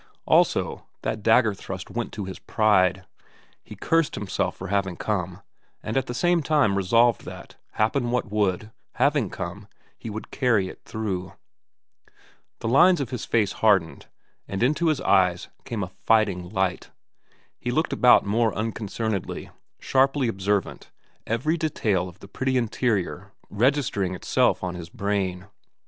[0.25, 3.05] Also, that dagger thrust went to his pride.
[3.63, 5.43] He cursed himself for having come,
[5.83, 10.67] and at the same time resolved that, happen what would, having come, he would carry
[10.69, 11.33] it through.
[12.61, 14.07] The lines of his face hardened,
[14.47, 16.89] and into his eyes came a fighting light.
[17.59, 20.89] He looked about more unconcernedly, sharply observant,
[21.27, 25.45] every detail of the pretty interior registering itself on his brain.